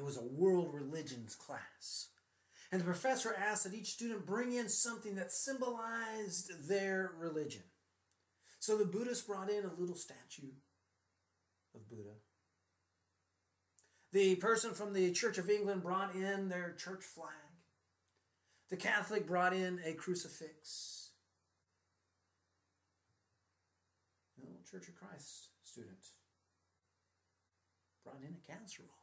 [0.00, 2.08] It was a world religions class.
[2.72, 7.64] And the professor asked that each student bring in something that symbolized their religion.
[8.60, 10.52] So the Buddhists brought in a little statue
[11.74, 12.14] of Buddha.
[14.12, 17.34] The person from the Church of England brought in their church flag.
[18.70, 21.10] The Catholic brought in a crucifix.
[24.38, 26.06] The Church of Christ student
[28.02, 28.99] brought in a casserole.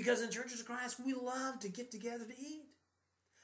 [0.00, 2.64] Because in Churches of Christ, we love to get together to eat.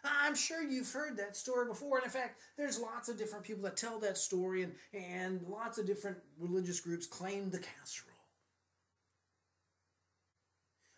[0.02, 1.98] I'm sure you've heard that story before.
[1.98, 5.76] And in fact, there's lots of different people that tell that story, and, and lots
[5.76, 8.14] of different religious groups claim the casserole.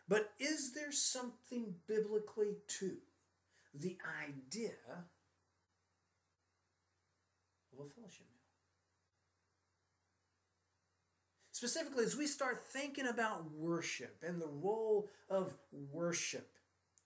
[0.07, 2.93] But is there something biblically to
[3.75, 3.97] the
[4.29, 4.77] idea
[7.73, 8.39] of a fellowship meal?
[11.59, 16.53] Specifically, as we start thinking about worship and the role of worship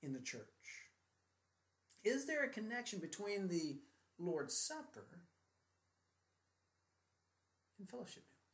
[0.02, 0.42] in the church,
[2.04, 3.78] is there a connection between the
[4.18, 5.06] Lord's Supper
[7.78, 8.52] and fellowship meals?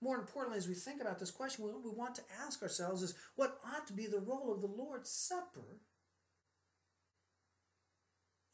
[0.00, 3.16] More importantly, as we think about this question, what we want to ask ourselves is
[3.34, 5.80] what ought to be the role of the Lord's Supper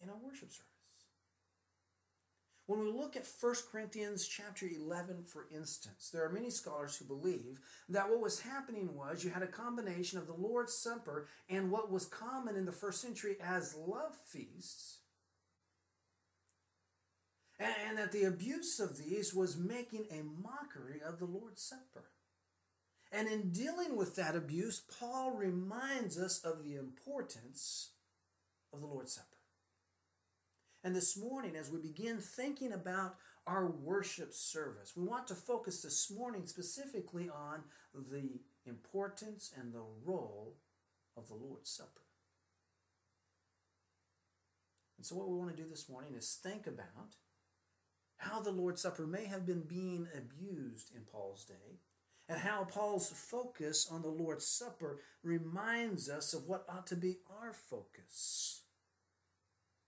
[0.02, 0.79] in our worship service?
[2.70, 7.04] When we look at 1 Corinthians chapter 11, for instance, there are many scholars who
[7.04, 11.72] believe that what was happening was you had a combination of the Lord's Supper and
[11.72, 14.98] what was common in the first century as love feasts,
[17.58, 22.04] and that the abuse of these was making a mockery of the Lord's Supper.
[23.10, 27.94] And in dealing with that abuse, Paul reminds us of the importance
[28.72, 29.39] of the Lord's Supper.
[30.82, 35.82] And this morning, as we begin thinking about our worship service, we want to focus
[35.82, 37.64] this morning specifically on
[37.94, 40.56] the importance and the role
[41.16, 42.00] of the Lord's Supper.
[44.96, 47.16] And so, what we want to do this morning is think about
[48.16, 51.80] how the Lord's Supper may have been being abused in Paul's day,
[52.28, 57.18] and how Paul's focus on the Lord's Supper reminds us of what ought to be
[57.42, 58.62] our focus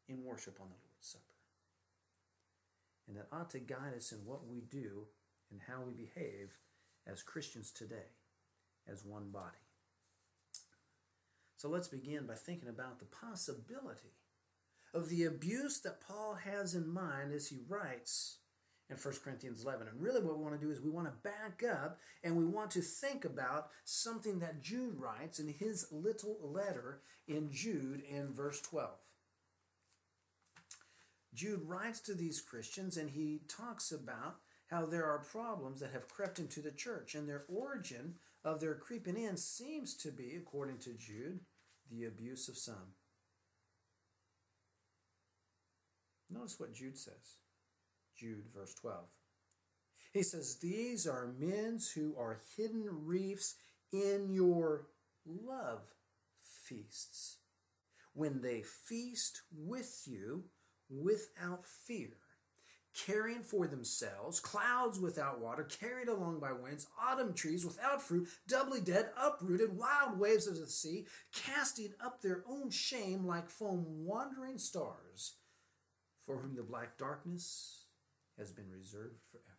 [0.09, 1.25] in worship on the Lord's Supper.
[3.09, 5.07] And that ought to guide us in what we do
[5.51, 6.59] and how we behave
[7.07, 8.17] as Christians today,
[8.91, 9.59] as one body.
[11.57, 14.17] So let's begin by thinking about the possibility
[14.95, 18.39] of the abuse that Paul has in mind as he writes
[18.91, 19.89] in 1 Corinthians 11.
[19.89, 22.45] And really, what we want to do is we want to back up and we
[22.45, 28.35] want to think about something that Jude writes in his little letter in Jude in
[28.35, 28.91] verse 12.
[31.35, 34.37] Jude writes to these Christians and he talks about
[34.73, 38.75] how there are problems that have crept into the church, and their origin of their
[38.75, 41.41] creeping in seems to be, according to Jude,
[41.91, 42.95] the abuse of some.
[46.31, 47.37] Notice what Jude says.
[48.17, 49.05] Jude, verse 12.
[50.15, 53.57] He says, These are men who are hidden reefs
[53.93, 54.87] in your
[55.27, 55.83] love
[56.41, 57.39] feasts.
[58.15, 60.45] When they feast with you,
[61.01, 62.11] without fear,
[62.95, 68.81] carrying for themselves clouds without water, carried along by winds, autumn trees without fruit, doubly
[68.81, 74.59] dead, uprooted, wild waves of the sea, casting up their own shame like foam, wandering
[74.59, 75.37] stars,
[76.25, 77.87] for whom the black darkness
[78.39, 79.52] has been reserved forever.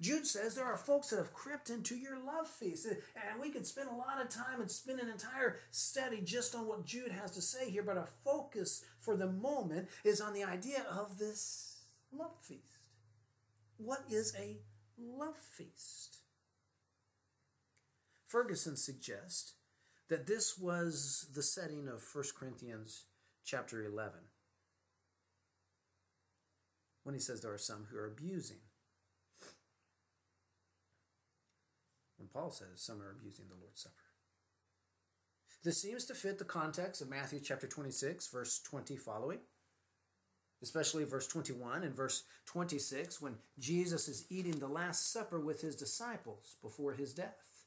[0.00, 2.86] Jude says there are folks that have crept into your love feast.
[2.86, 6.66] And we could spend a lot of time and spend an entire study just on
[6.66, 10.44] what Jude has to say here, but our focus for the moment is on the
[10.44, 11.82] idea of this
[12.12, 12.78] love feast.
[13.76, 14.58] What is a
[14.98, 16.18] love feast?
[18.26, 19.54] Ferguson suggests
[20.08, 23.04] that this was the setting of 1 Corinthians
[23.44, 24.12] chapter 11
[27.04, 28.60] when he says there are some who are abusing
[32.24, 33.94] when Paul says some are abusing the Lord's Supper.
[35.62, 39.38] This seems to fit the context of Matthew chapter 26, verse 20 following,
[40.62, 45.76] especially verse 21 and verse 26 when Jesus is eating the Last Supper with his
[45.76, 47.64] disciples before his death.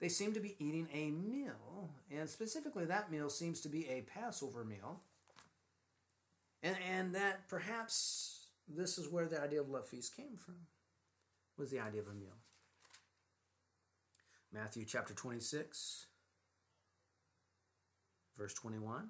[0.00, 4.02] They seem to be eating a meal, and specifically that meal seems to be a
[4.02, 5.00] Passover meal,
[6.62, 10.54] and, and that perhaps this is where the idea of love feast came from,
[11.58, 12.36] was the idea of a meal.
[14.52, 16.06] Matthew chapter 26,
[18.36, 19.08] verse 21.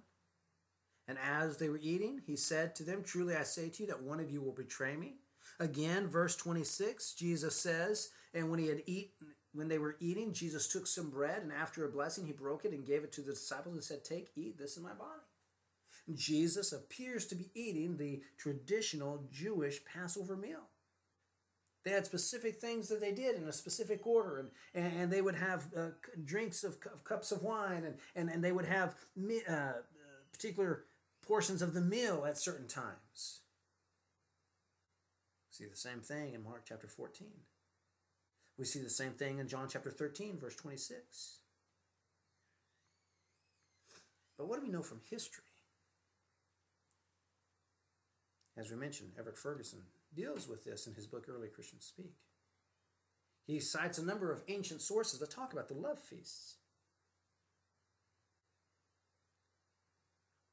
[1.07, 4.03] And as they were eating, he said to them, Truly I say to you that
[4.03, 5.15] one of you will betray me.
[5.61, 10.69] Again, verse 26, Jesus says, and when he had eaten, when they were eating, Jesus
[10.69, 13.33] took some bread and after a blessing, he broke it and gave it to the
[13.33, 15.23] disciples and said, Take, eat, this is my body.
[16.15, 20.69] Jesus appears to be eating the traditional Jewish Passover meal.
[21.85, 25.37] They had specific things that they did in a specific order, and, and they would
[25.37, 25.89] have uh,
[26.25, 28.97] drinks of, of, cups of wine, and, and, and they would have
[29.49, 29.73] uh,
[30.33, 30.85] particular
[31.23, 33.41] portions of the meal at certain times.
[35.51, 37.29] See the same thing in Mark chapter 14.
[38.59, 41.39] We see the same thing in John chapter 13, verse 26.
[44.37, 45.45] But what do we know from history?
[48.57, 49.81] As we mentioned, Everett Ferguson
[50.15, 52.15] deals with this in his book Early Christians Speak.
[53.47, 56.57] He cites a number of ancient sources that talk about the love feasts.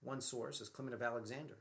[0.01, 1.57] One source is Clement of Alexandria,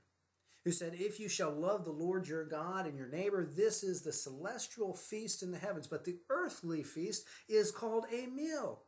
[0.64, 4.02] who said, If you shall love the Lord your God and your neighbor, this is
[4.02, 5.87] the celestial feast in the heavens.
[5.87, 8.82] But the earthly feast is called a meal,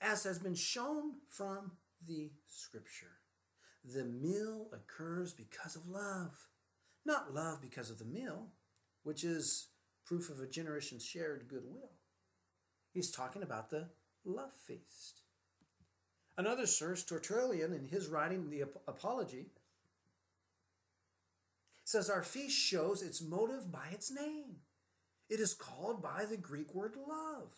[0.00, 1.72] as has been shown from
[2.06, 3.18] the scripture.
[3.84, 6.48] The meal occurs because of love.
[7.04, 8.48] Not love because of the meal,
[9.02, 9.68] which is
[10.04, 11.90] proof of a generation's shared goodwill.
[12.92, 13.88] He's talking about the
[14.24, 15.20] love feast.
[16.36, 19.46] Another source, Tertullian, in his writing, The Apology,
[21.84, 24.56] says our feast shows its motive by its name.
[25.28, 27.52] It is called by the Greek word love.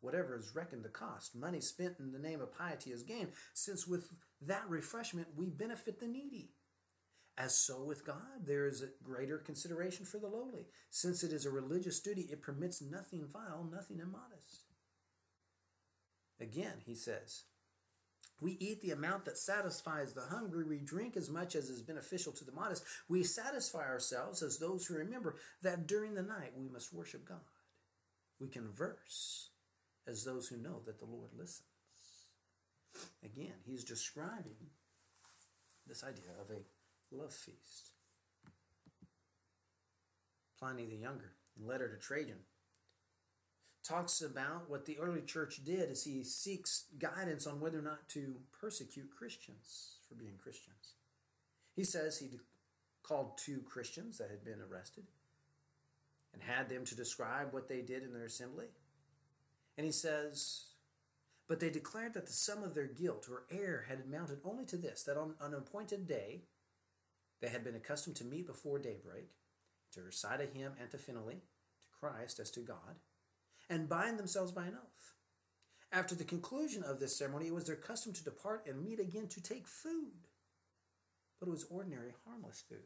[0.00, 3.86] Whatever is reckoned the cost, money spent in the name of piety is gain, since
[3.86, 4.10] with
[4.42, 6.50] that refreshment we benefit the needy.
[7.36, 10.66] As so with God, there is a greater consideration for the lowly.
[10.90, 14.62] Since it is a religious duty, it permits nothing vile, nothing immodest.
[16.40, 17.44] Again, he says,
[18.40, 20.64] we eat the amount that satisfies the hungry.
[20.64, 22.84] We drink as much as is beneficial to the modest.
[23.08, 27.38] We satisfy ourselves as those who remember that during the night we must worship God.
[28.40, 29.50] We converse
[30.06, 31.68] as those who know that the Lord listens.
[33.24, 34.70] Again, he's describing
[35.86, 36.62] this idea of a
[37.16, 37.90] love feast.
[40.58, 42.38] Pliny the Younger, in letter to Trajan,
[43.86, 48.08] talks about what the early church did as he seeks guidance on whether or not
[48.08, 50.94] to persecute Christians for being Christians.
[51.76, 52.38] He says he
[53.02, 55.04] called two Christians that had been arrested
[56.32, 58.66] and had them to describe what they did in their assembly.
[59.76, 60.64] And he says,
[61.46, 64.76] But they declared that the sum of their guilt or error had amounted only to
[64.76, 66.42] this that on an appointed day
[67.44, 69.28] they had been accustomed to meet before daybreak,
[69.92, 72.96] to recite a hymn antiphonally to Christ as to God,
[73.68, 75.14] and bind themselves by an oath.
[75.92, 79.28] After the conclusion of this ceremony, it was their custom to depart and meet again
[79.28, 80.28] to take food.
[81.38, 82.78] But it was ordinary, harmless food.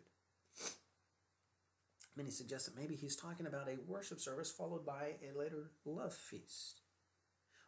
[2.17, 6.15] Many suggest that maybe he's talking about a worship service followed by a later love
[6.15, 6.81] feast.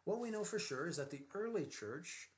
[0.05, 2.31] What we know for sure is that the early church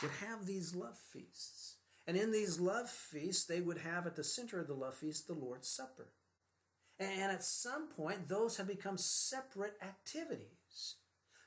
[0.00, 1.76] would have these love feasts.
[2.06, 5.26] And in these love feasts, they would have at the center of the love feast
[5.26, 6.08] the Lord's Supper.
[6.98, 10.96] And at some point, those have become separate activities.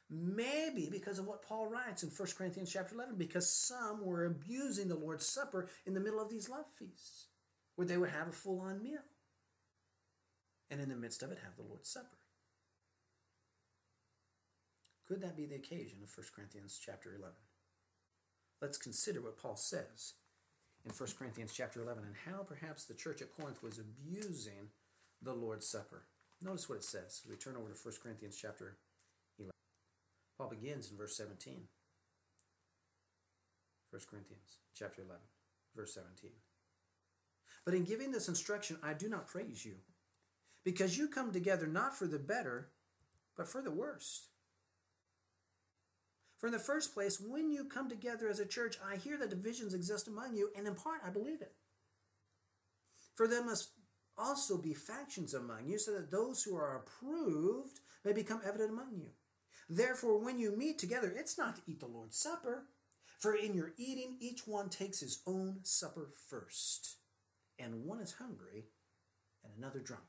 [0.09, 4.88] Maybe because of what Paul writes in 1 Corinthians chapter 11, because some were abusing
[4.88, 7.27] the Lord's Supper in the middle of these love feasts,
[7.75, 9.04] where they would have a full on meal.
[10.71, 12.18] And in the midst of it, have the Lord's Supper.
[15.07, 17.35] Could that be the occasion of 1 Corinthians chapter 11?
[18.61, 20.14] Let's consider what Paul says
[20.87, 24.71] in 1 Corinthians chapter 11 and how perhaps the church at Corinth was abusing
[25.21, 26.06] the Lord's Supper.
[26.41, 27.21] Notice what it says.
[27.29, 28.77] We turn over to 1 Corinthians chapter
[29.37, 29.51] 11.
[30.37, 31.67] Paul begins in verse 17.
[33.89, 35.21] 1 Corinthians chapter 11,
[35.75, 36.31] verse 17.
[37.65, 39.75] But in giving this instruction, I do not praise you,
[40.63, 42.69] because you come together not for the better,
[43.35, 44.27] but for the worst.
[46.37, 49.29] For in the first place, when you come together as a church, I hear that
[49.29, 51.53] divisions exist among you, and in part I believe it.
[53.15, 53.71] For there must
[54.17, 58.95] also be factions among you, so that those who are approved may become evident among
[58.95, 59.09] you.
[59.69, 62.67] Therefore, when you meet together, it's not to eat the Lord's Supper,
[63.19, 66.97] for in your eating, each one takes his own supper first,
[67.57, 68.65] and one is hungry
[69.44, 70.03] and another drunk.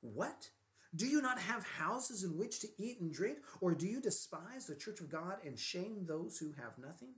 [0.00, 0.48] What?
[0.94, 3.38] Do you not have houses in which to eat and drink?
[3.60, 7.14] Or do you despise the church of God and shame those who have nothing?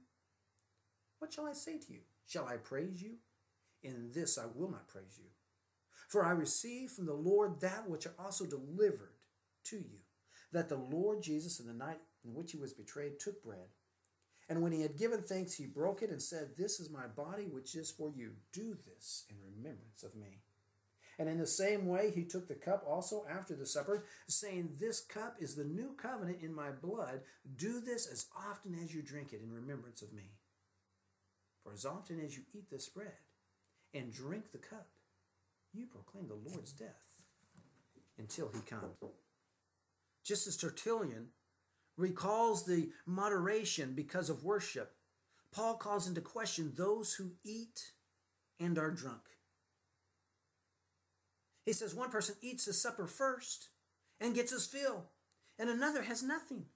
[1.18, 2.00] What shall I say to you?
[2.26, 3.16] Shall I praise you?
[3.82, 5.30] In this I will not praise you.
[6.08, 9.14] For I received from the Lord that which I also delivered
[9.64, 9.98] to you
[10.52, 13.68] that the Lord Jesus, in the night in which he was betrayed, took bread.
[14.48, 17.44] And when he had given thanks, he broke it and said, This is my body,
[17.44, 18.32] which is for you.
[18.52, 20.42] Do this in remembrance of me.
[21.18, 25.00] And in the same way, he took the cup also after the supper, saying, This
[25.00, 27.22] cup is the new covenant in my blood.
[27.56, 30.32] Do this as often as you drink it in remembrance of me.
[31.62, 33.16] For as often as you eat this bread
[33.94, 34.88] and drink the cup,
[35.72, 37.22] you proclaim the Lord's death
[38.18, 38.96] until he comes.
[40.22, 41.28] Just as Tertullian
[41.96, 44.92] recalls the moderation because of worship,
[45.52, 47.92] Paul calls into question those who eat
[48.60, 49.22] and are drunk.
[51.66, 53.68] He says one person eats his supper first
[54.20, 55.10] and gets his fill,
[55.58, 56.66] and another has nothing.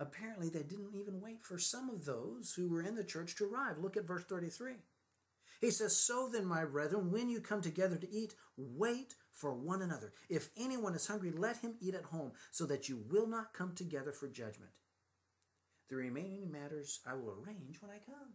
[0.00, 3.44] Apparently, they didn't even wait for some of those who were in the church to
[3.44, 3.78] arrive.
[3.78, 4.74] Look at verse 33.
[5.60, 9.82] He says, So then, my brethren, when you come together to eat, wait for one
[9.82, 10.12] another.
[10.28, 13.74] If anyone is hungry, let him eat at home, so that you will not come
[13.74, 14.70] together for judgment.
[15.88, 18.34] The remaining matters I will arrange when I come.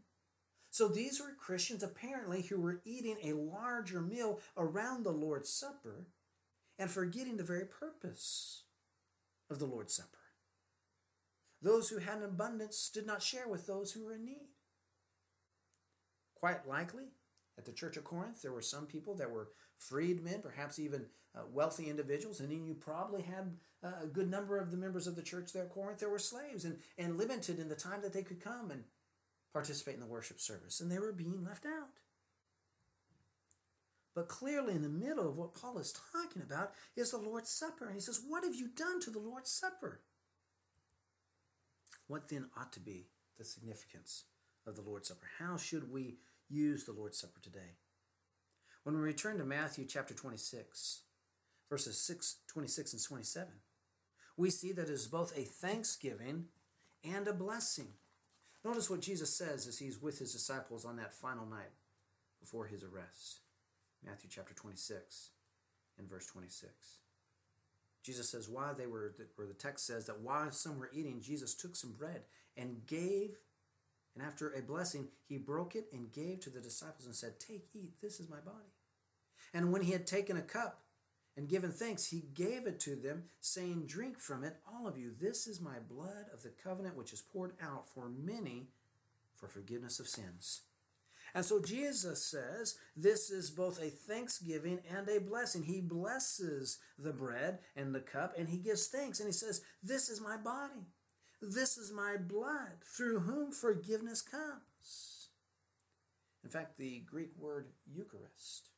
[0.74, 6.08] So these were Christians apparently who were eating a larger meal around the Lord's Supper
[6.80, 8.64] and forgetting the very purpose
[9.52, 10.18] of the Lord's Supper.
[11.62, 14.48] Those who had an abundance did not share with those who were in need.
[16.34, 17.10] Quite likely,
[17.56, 21.42] at the Church of Corinth, there were some people that were freedmen, perhaps even uh,
[21.52, 25.16] wealthy individuals, and then you probably had uh, a good number of the members of
[25.16, 28.12] the church there at Corinth that were slaves and, and limited in the time that
[28.12, 28.86] they could come and
[29.54, 32.00] participate in the worship service, and they were being left out.
[34.16, 37.86] But clearly, in the middle of what Paul is talking about is the Lord's Supper.
[37.86, 40.02] And he says, What have you done to the Lord's Supper?
[42.08, 43.08] What then ought to be
[43.38, 44.26] the significance
[44.68, 45.28] of the Lord's Supper?
[45.40, 46.18] How should we
[46.48, 47.78] use the Lord's Supper today?
[48.84, 51.02] When we return to Matthew chapter 26,
[51.70, 53.48] verses 6, 26 and 27,
[54.38, 56.46] we see that it is both a thanksgiving
[57.04, 57.94] and a blessing.
[58.64, 61.72] Notice what Jesus says as he's with his disciples on that final night
[62.40, 63.40] before his arrest.
[64.06, 65.30] Matthew chapter 26
[65.98, 66.72] and verse 26.
[68.04, 71.54] Jesus says, while they were, or the text says that while some were eating, Jesus
[71.54, 72.24] took some bread
[72.58, 73.38] and gave,
[74.14, 77.68] and after a blessing, he broke it and gave to the disciples and said, Take,
[77.74, 78.74] eat, this is my body.
[79.54, 80.83] And when he had taken a cup
[81.36, 85.12] and given thanks, he gave it to them, saying, Drink from it, all of you.
[85.20, 88.68] This is my blood of the covenant, which is poured out for many
[89.36, 90.62] for forgiveness of sins.
[91.36, 95.64] And so Jesus says this is both a thanksgiving and a blessing.
[95.64, 100.10] He blesses the bread and the cup and he gives thanks and he says, This
[100.10, 100.86] is my body.
[101.42, 105.28] This is my blood, through whom forgiveness comes.
[106.44, 108.70] In fact, the Greek word Eucharist,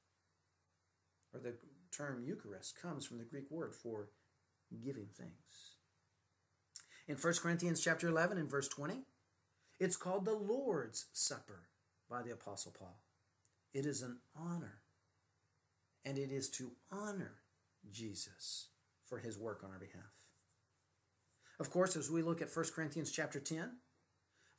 [1.32, 1.54] or the
[1.96, 4.10] term Eucharist comes from the Greek word for
[4.84, 5.76] giving thanks.
[7.08, 9.04] In 1 Corinthians chapter 11 and verse 20,
[9.80, 11.68] it's called the Lord's Supper
[12.10, 13.00] by the Apostle Paul.
[13.74, 14.80] It is an honor,
[16.04, 17.36] and it is to honor
[17.92, 18.68] Jesus
[19.06, 20.04] for his work on our behalf.
[21.60, 23.72] Of course, as we look at 1 Corinthians chapter 10,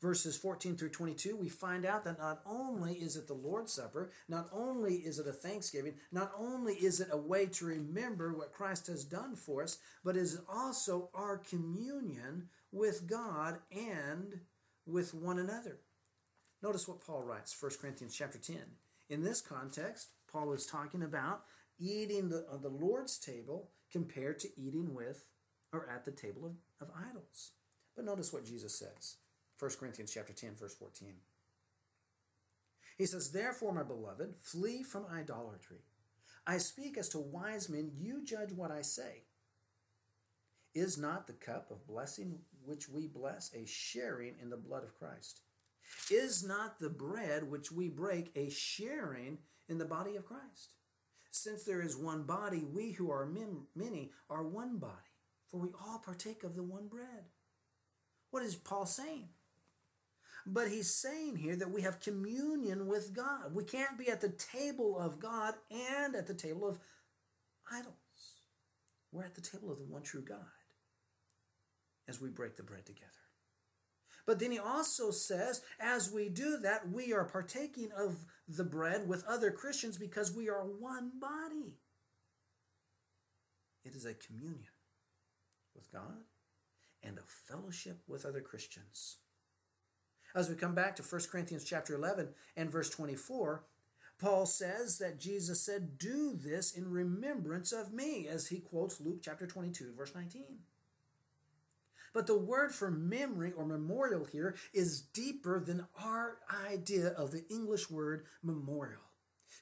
[0.01, 4.11] verses 14 through 22, we find out that not only is it the Lord's Supper,
[4.29, 8.53] not only is it a thanksgiving, not only is it a way to remember what
[8.53, 14.41] Christ has done for us, but is also our communion with God and
[14.87, 15.79] with one another.
[16.63, 18.57] Notice what Paul writes, 1 Corinthians chapter 10.
[19.09, 21.43] In this context, Paul is talking about
[21.79, 25.31] eating the, uh, the Lord's table compared to eating with
[25.73, 27.53] or at the table of, of idols.
[27.95, 29.17] But notice what Jesus says.
[29.59, 31.15] 1 Corinthians chapter 10, verse 14.
[32.99, 35.81] He says, Therefore, my beloved, flee from idolatry.
[36.47, 39.25] I speak as to wise men, you judge what I say.
[40.75, 44.99] Is not the cup of blessing which we bless a sharing in the blood of
[44.99, 45.41] Christ?
[46.11, 50.75] Is not the bread which we break a sharing in the body of Christ?
[51.31, 54.93] Since there is one body, we who are many are one body,
[55.49, 57.25] for we all partake of the one bread.
[58.31, 59.29] What is Paul saying?
[60.47, 63.53] But he's saying here that we have communion with God.
[63.53, 66.79] We can't be at the table of God and at the table of
[67.71, 67.95] idols.
[69.11, 70.47] We're at the table of the one true God
[72.09, 73.11] as we break the bread together.
[74.25, 79.09] But then he also says, as we do that, we are partaking of the bread
[79.09, 81.79] with other Christians because we are one body.
[83.85, 84.73] It is a communion
[85.75, 86.25] with God
[87.03, 89.19] and a fellowship with other Christians.
[90.37, 92.29] As we come back to 1 Corinthians chapter 11
[92.59, 93.65] and verse 24,
[94.21, 99.21] Paul says that Jesus said, Do this in remembrance of me, as he quotes Luke
[99.23, 100.45] chapter 22, verse 19.
[102.13, 106.37] But the word for memory or memorial here is deeper than our
[106.71, 109.01] idea of the English word memorial.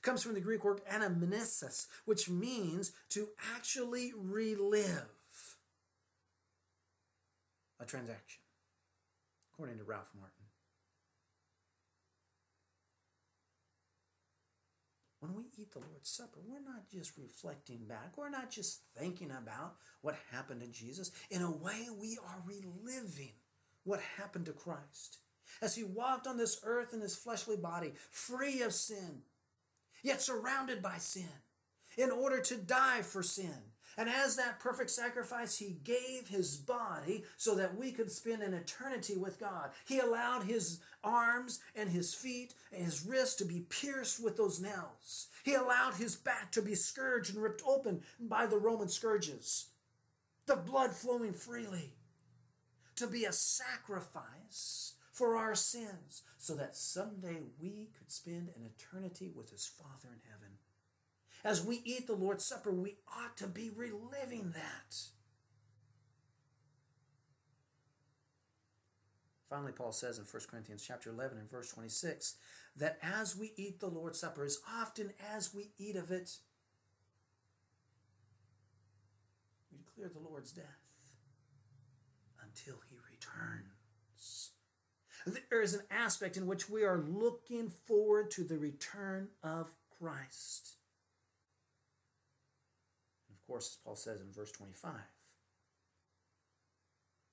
[0.02, 5.56] comes from the Greek word anamnesis, which means to actually relive
[7.78, 8.40] a transaction,
[9.52, 10.43] according to Ralph Martin.
[15.24, 19.30] When we eat the Lord's Supper, we're not just reflecting back, we're not just thinking
[19.30, 21.12] about what happened to Jesus.
[21.30, 23.32] In a way, we are reliving
[23.84, 25.20] what happened to Christ
[25.62, 29.22] as he walked on this earth in his fleshly body, free of sin,
[30.02, 31.40] yet surrounded by sin,
[31.96, 33.72] in order to die for sin.
[33.96, 38.54] And as that perfect sacrifice, he gave his body so that we could spend an
[38.54, 39.70] eternity with God.
[39.86, 44.60] He allowed his arms and his feet and his wrists to be pierced with those
[44.60, 45.28] nails.
[45.44, 49.66] He allowed his back to be scourged and ripped open by the Roman scourges,
[50.46, 51.92] the blood flowing freely,
[52.96, 59.30] to be a sacrifice for our sins so that someday we could spend an eternity
[59.34, 60.43] with his Father in heaven.
[61.44, 64.96] As we eat the Lord's Supper, we ought to be reliving that.
[69.48, 72.36] Finally, Paul says in 1 Corinthians chapter 11 and verse 26
[72.76, 76.38] that as we eat the Lord's Supper, as often as we eat of it,
[79.70, 80.64] we declare the Lord's death
[82.42, 84.50] until he returns.
[85.50, 90.78] There is an aspect in which we are looking forward to the return of Christ.
[93.44, 94.92] Of course, as Paul says in verse 25,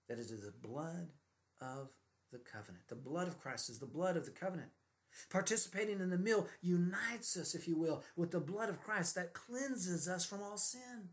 [0.09, 1.09] that it is the blood
[1.61, 1.89] of
[2.31, 2.87] the covenant.
[2.89, 4.71] The blood of Christ is the blood of the covenant.
[5.29, 9.33] Participating in the meal unites us, if you will, with the blood of Christ that
[9.33, 11.09] cleanses us from all sin.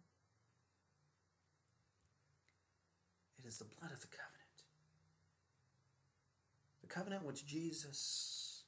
[3.39, 4.39] It is the blood of the covenant
[6.89, 8.65] the covenant which Jesus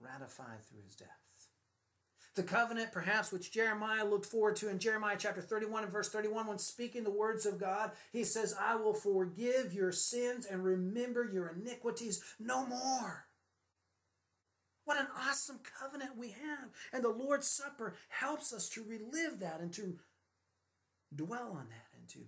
[0.00, 1.08] ratified through his death.
[2.36, 6.46] The covenant, perhaps, which Jeremiah looked forward to in Jeremiah chapter 31 and verse 31,
[6.46, 11.24] when speaking the words of God, he says, I will forgive your sins and remember
[11.24, 13.26] your iniquities no more.
[14.84, 16.70] What an awesome covenant we have.
[16.92, 19.98] And the Lord's Supper helps us to relive that and to
[21.14, 22.20] dwell on that and to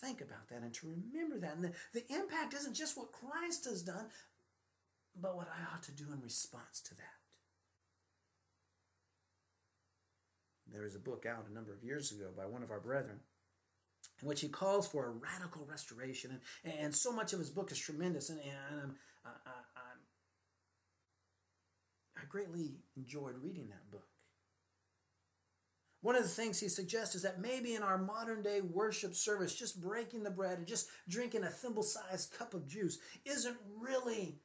[0.00, 1.54] think about that and to remember that.
[1.54, 4.06] And the, the impact isn't just what Christ has done,
[5.20, 7.19] but what I ought to do in response to that.
[10.72, 13.20] There is a book out a number of years ago by one of our brethren
[14.20, 16.40] in which he calls for a radical restoration.
[16.64, 18.30] And, and so much of his book is tremendous.
[18.30, 18.92] And, and
[19.24, 19.80] I, I,
[22.16, 24.06] I greatly enjoyed reading that book.
[26.02, 29.54] One of the things he suggests is that maybe in our modern day worship service,
[29.54, 34.38] just breaking the bread and just drinking a thimble sized cup of juice isn't really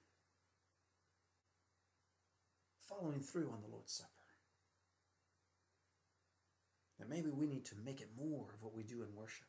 [2.90, 4.15] following through on the Lord's Supper.
[7.00, 9.48] That maybe we need to make it more of what we do in worship.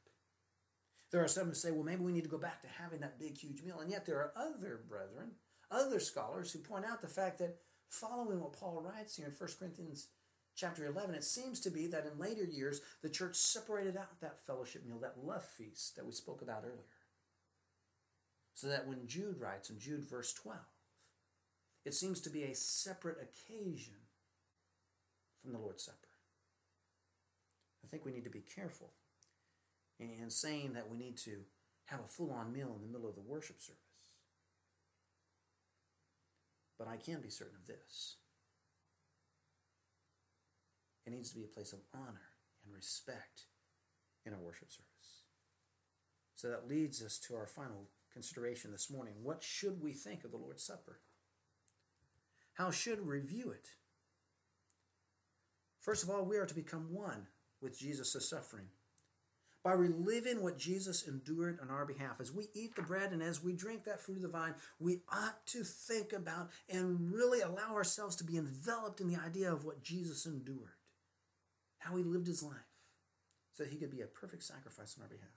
[1.12, 3.18] There are some who say, well, maybe we need to go back to having that
[3.18, 3.78] big, huge meal.
[3.80, 5.32] And yet there are other brethren,
[5.70, 9.50] other scholars who point out the fact that following what Paul writes here in 1
[9.58, 10.08] Corinthians
[10.56, 14.44] chapter 11, it seems to be that in later years, the church separated out that
[14.44, 16.80] fellowship meal, that love feast that we spoke about earlier.
[18.54, 20.58] So that when Jude writes in Jude verse 12,
[21.84, 23.94] it seems to be a separate occasion
[25.40, 26.05] from the Lord's Supper.
[27.86, 28.90] I think we need to be careful
[30.00, 31.42] in saying that we need to
[31.86, 33.80] have a full on meal in the middle of the worship service.
[36.78, 38.16] But I can be certain of this
[41.06, 42.32] it needs to be a place of honor
[42.64, 43.42] and respect
[44.24, 45.22] in our worship service.
[46.34, 49.14] So that leads us to our final consideration this morning.
[49.22, 50.98] What should we think of the Lord's Supper?
[52.54, 53.68] How should we review it?
[55.80, 57.28] First of all, we are to become one
[57.60, 58.66] with Jesus' suffering.
[59.64, 63.42] By reliving what Jesus endured on our behalf, as we eat the bread and as
[63.42, 67.74] we drink that fruit of the vine, we ought to think about and really allow
[67.74, 70.76] ourselves to be enveloped in the idea of what Jesus endured
[71.86, 72.56] how he lived his life
[73.52, 75.30] so that he could be a perfect sacrifice on our behalf.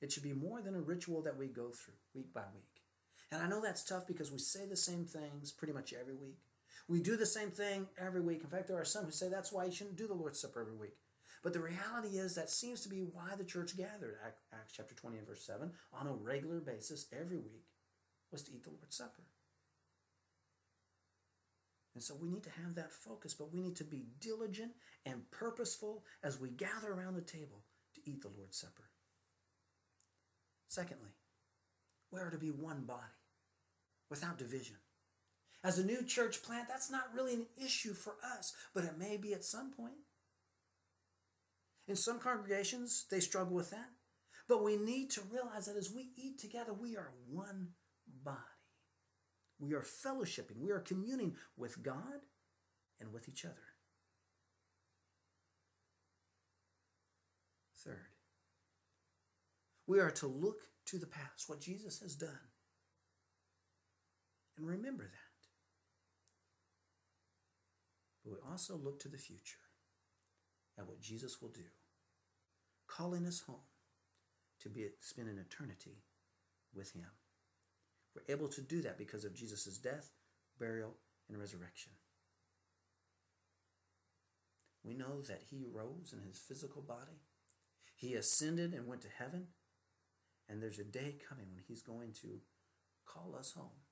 [0.00, 2.82] It should be more than a ritual that we go through week by week.
[3.30, 6.38] And I know that's tough because we say the same things pretty much every week.
[6.88, 8.42] We do the same thing every week.
[8.42, 10.60] In fact, there are some who say that's why you shouldn't do the Lord's Supper
[10.60, 10.94] every week.
[11.42, 14.16] But the reality is that seems to be why the church gathered,
[14.52, 17.66] Acts chapter 20 and verse 7, on a regular basis every week,
[18.30, 19.24] was to eat the Lord's Supper.
[21.94, 24.72] And so we need to have that focus, but we need to be diligent
[25.04, 28.90] and purposeful as we gather around the table to eat the Lord's Supper.
[30.68, 31.12] Secondly,
[32.12, 33.00] we are to be one body
[34.10, 34.76] without division.
[35.64, 39.16] As a new church plant, that's not really an issue for us, but it may
[39.16, 39.94] be at some point.
[41.88, 43.90] In some congregations, they struggle with that.
[44.48, 47.70] But we need to realize that as we eat together, we are one
[48.24, 48.36] body.
[49.58, 52.20] We are fellowshipping, we are communing with God
[53.00, 53.54] and with each other.
[57.84, 58.08] Third,
[59.86, 62.50] we are to look to the past, what Jesus has done,
[64.56, 65.10] and remember that.
[68.24, 69.58] But we also look to the future
[70.78, 71.68] at what Jesus will do,
[72.86, 73.68] calling us home
[74.62, 75.98] to be spend an eternity
[76.74, 77.10] with him.
[78.14, 80.08] We're able to do that because of Jesus' death,
[80.58, 80.94] burial,
[81.28, 81.92] and resurrection.
[84.82, 87.20] We know that he rose in his physical body.
[87.94, 89.48] He ascended and went to heaven.
[90.48, 92.40] And there's a day coming when he's going to
[93.04, 93.84] call us home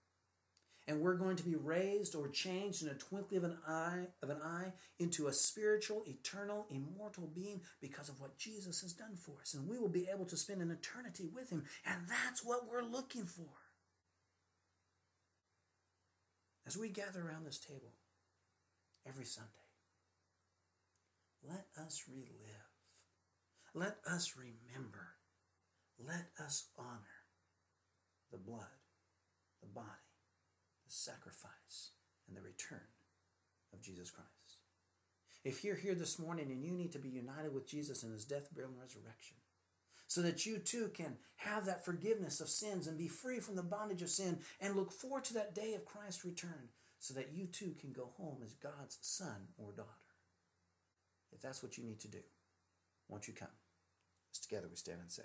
[0.87, 4.31] and we're going to be raised or changed in a twinkling of an eye of
[4.31, 9.40] an eye into a spiritual eternal immortal being because of what Jesus has done for
[9.40, 9.55] us.
[9.55, 11.64] And we will be able to spend an eternity with him.
[11.87, 13.47] And that's what we're looking for.
[16.66, 17.92] As we gather around this table
[19.07, 19.51] every Sunday
[21.47, 22.70] let us relive.
[23.75, 25.16] Let us remember.
[25.99, 27.25] Let us honor
[28.31, 28.66] the blood
[29.61, 30.04] the body
[30.94, 31.90] sacrifice
[32.28, 32.88] and the return
[33.72, 34.30] of Jesus Christ.
[35.44, 38.24] If you're here this morning and you need to be united with Jesus in his
[38.24, 39.37] death, burial, and resurrection,
[40.07, 43.62] so that you too can have that forgiveness of sins and be free from the
[43.62, 47.46] bondage of sin and look forward to that day of Christ's return, so that you
[47.46, 49.90] too can go home as God's son or daughter.
[51.33, 52.20] If that's what you need to do,
[53.09, 53.48] won't you come?
[54.33, 55.24] As together we stand and sing.